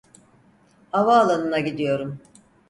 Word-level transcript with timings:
Havaalanına 0.91 1.59
gidiyorum. 1.59 2.21